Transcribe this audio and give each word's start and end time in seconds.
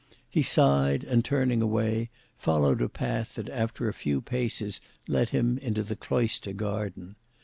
He 0.31 0.41
sighed 0.41 1.03
and 1.03 1.23
turning 1.23 1.61
away, 1.61 2.09
followed 2.35 2.81
a 2.81 2.89
path 2.89 3.35
that 3.35 3.47
after 3.49 3.87
a 3.87 3.93
few 3.93 4.19
paces 4.19 4.81
led 5.07 5.29
him 5.29 5.59
into 5.59 5.83
the 5.83 5.95
cloister 5.95 6.53
garden. 6.53 7.15